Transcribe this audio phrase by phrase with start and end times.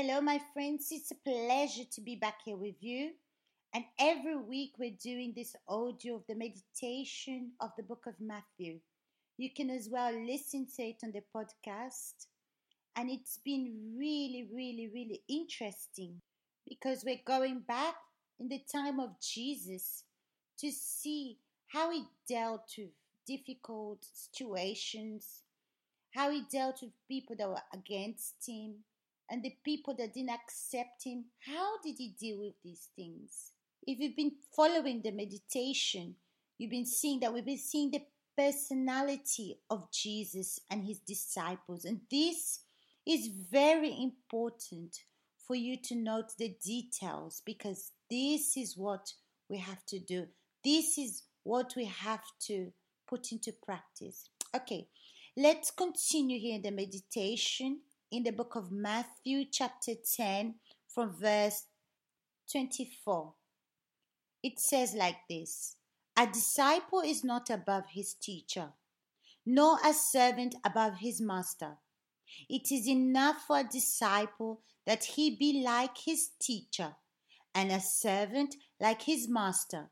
[0.00, 0.88] Hello, my friends.
[0.92, 3.10] It's a pleasure to be back here with you.
[3.74, 8.78] And every week we're doing this audio of the meditation of the book of Matthew.
[9.36, 12.26] You can as well listen to it on the podcast.
[12.94, 16.20] And it's been really, really, really interesting
[16.68, 17.96] because we're going back
[18.38, 20.04] in the time of Jesus
[20.60, 22.90] to see how he dealt with
[23.26, 25.42] difficult situations,
[26.14, 28.76] how he dealt with people that were against him,
[29.30, 31.26] and the people that didn't accept him.
[31.40, 33.52] How did he deal with these things?
[33.86, 36.16] If you've been following the meditation,
[36.56, 38.02] you've been seeing that we've been seeing the
[38.36, 41.84] personality of Jesus and his disciples.
[41.84, 42.60] And this
[43.06, 44.96] is very important
[45.46, 49.12] for you to note the details because this is what
[49.48, 50.26] we have to do.
[50.64, 52.70] This is what we have to
[53.08, 54.28] put into practice.
[54.54, 54.88] Okay,
[55.38, 57.78] let's continue here in the meditation
[58.10, 60.56] in the book of Matthew, chapter 10,
[60.88, 61.66] from verse
[62.50, 63.34] 24.
[64.42, 65.76] It says like this
[66.18, 68.70] A disciple is not above his teacher,
[69.46, 71.76] nor a servant above his master.
[72.50, 76.96] It is enough for a disciple that he be like his teacher,
[77.54, 79.90] and a servant like his master.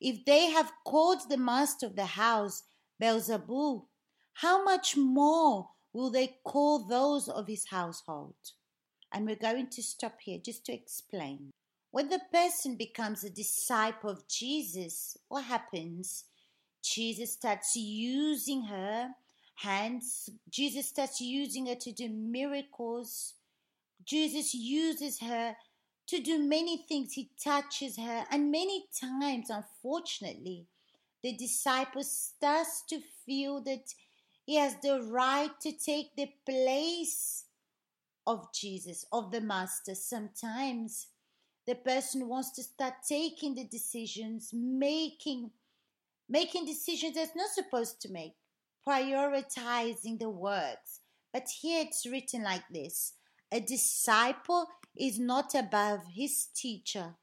[0.00, 2.64] If they have called the master of the house
[3.00, 3.84] Beelzebul,
[4.34, 8.34] how much more will they call those of his household?
[9.12, 11.50] And we're going to stop here just to explain.
[11.90, 16.24] When the person becomes a disciple of Jesus, what happens?
[16.82, 19.10] Jesus starts using her
[19.56, 20.30] hands.
[20.48, 23.34] Jesus starts using her to do miracles.
[24.04, 25.56] Jesus uses her
[26.06, 27.12] to do many things.
[27.12, 28.24] He touches her.
[28.30, 30.66] And many times, unfortunately,
[31.22, 33.92] the disciple starts to feel that
[34.44, 37.44] he has the right to take the place
[38.26, 39.94] of Jesus, of the Master.
[39.94, 41.08] Sometimes
[41.66, 45.50] the person wants to start taking the decisions, making
[46.28, 48.34] making decisions that's not supposed to make,
[48.86, 51.00] prioritizing the works.
[51.32, 53.14] But here it's written like this
[53.52, 57.14] a disciple is not above his teacher,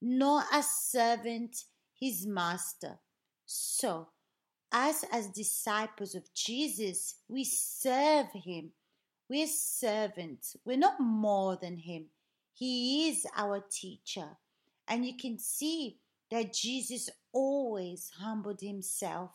[0.00, 1.64] nor a servant
[1.98, 2.98] his master.
[3.46, 4.08] So
[4.72, 8.70] us as disciples of Jesus, we serve him.
[9.28, 10.56] We're servants.
[10.64, 12.06] We're not more than him.
[12.54, 14.36] He is our teacher.
[14.88, 15.98] And you can see
[16.30, 19.30] that Jesus always humbled himself.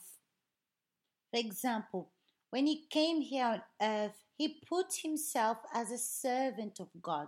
[1.32, 2.10] For example,
[2.50, 7.28] when he came here on earth, he put himself as a servant of God,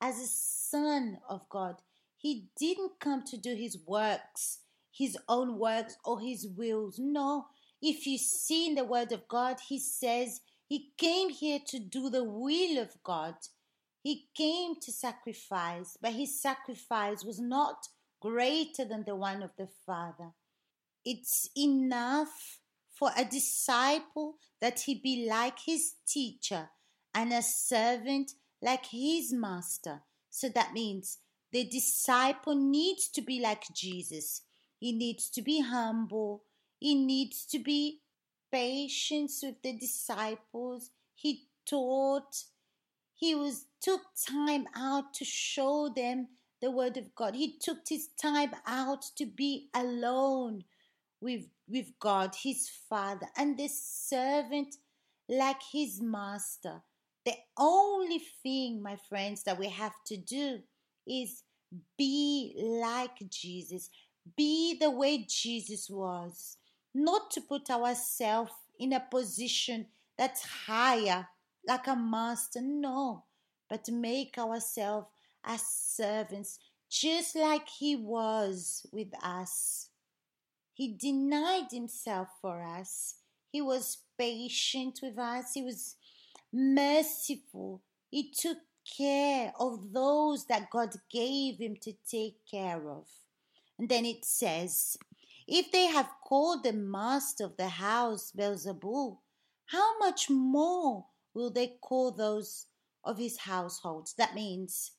[0.00, 1.76] as a son of God.
[2.16, 4.60] He didn't come to do his works
[4.96, 6.98] his own works or his wills.
[6.98, 7.46] No,
[7.82, 12.08] if you see in the Word of God, he says he came here to do
[12.08, 13.34] the will of God.
[14.02, 17.88] He came to sacrifice, but his sacrifice was not
[18.20, 20.32] greater than the one of the Father.
[21.04, 22.60] It's enough
[22.94, 26.70] for a disciple that he be like his teacher
[27.14, 30.02] and a servant like his master.
[30.30, 31.18] So that means
[31.52, 34.42] the disciple needs to be like Jesus.
[34.84, 36.42] He needs to be humble.
[36.78, 38.02] He needs to be
[38.52, 40.90] patient with the disciples.
[41.14, 42.44] He taught.
[43.14, 46.28] He was took time out to show them
[46.60, 47.34] the word of God.
[47.34, 50.64] He took his time out to be alone
[51.18, 54.76] with, with God, his father, and the servant
[55.30, 56.82] like his master.
[57.24, 60.58] The only thing, my friends, that we have to do
[61.08, 61.42] is
[61.96, 63.88] be like Jesus.
[64.36, 66.56] Be the way Jesus was,
[66.94, 69.86] not to put ourselves in a position
[70.16, 71.28] that's higher,
[71.66, 73.24] like a master, no,
[73.68, 75.06] but to make ourselves
[75.44, 76.58] as servants,
[76.88, 79.90] just like He was with us.
[80.72, 83.16] He denied Himself for us.
[83.50, 85.52] He was patient with us.
[85.54, 85.96] He was
[86.52, 87.82] merciful.
[88.10, 88.58] He took
[88.96, 93.06] care of those that God gave Him to take care of.
[93.78, 94.96] And then it says,
[95.46, 99.18] If they have called the master of the house Beelzebul,
[99.66, 102.66] how much more will they call those
[103.02, 104.10] of his household?
[104.18, 104.92] That means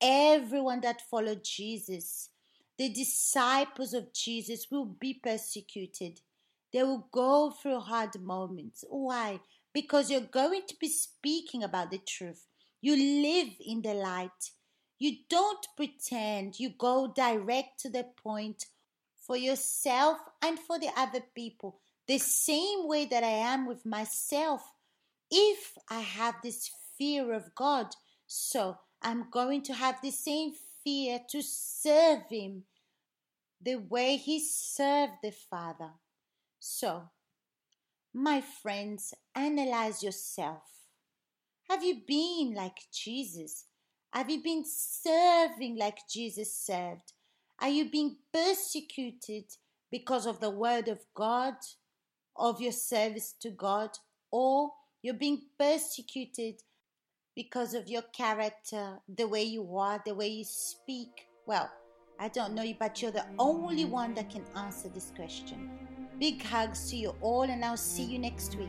[0.00, 2.30] everyone that followed Jesus,
[2.78, 6.20] the disciples of Jesus, will be persecuted.
[6.72, 8.84] They will go through hard moments.
[8.88, 9.40] Why?
[9.72, 12.46] Because you're going to be speaking about the truth.
[12.80, 14.52] You live in the light.
[15.00, 18.66] You don't pretend, you go direct to the point
[19.16, 21.80] for yourself and for the other people.
[22.06, 24.62] the same way that I am with myself
[25.30, 26.68] if I have this
[26.98, 27.94] fear of God.
[28.26, 30.52] So I'm going to have the same
[30.82, 32.64] fear to serve Him
[33.62, 35.92] the way He served the Father.
[36.58, 37.10] So,
[38.12, 40.62] my friends, analyze yourself.
[41.68, 43.66] Have you been like Jesus?
[44.12, 47.12] Have you been serving like Jesus served?
[47.60, 49.44] Are you being persecuted
[49.92, 51.54] because of the word of God,
[52.36, 53.90] of your service to God,
[54.32, 54.72] or
[55.02, 56.56] you're being persecuted
[57.36, 61.28] because of your character, the way you are, the way you speak?
[61.46, 61.70] Well,
[62.18, 65.70] I don't know you, but you're the only one that can answer this question.
[66.18, 68.68] Big hugs to you all, and I'll see you next week.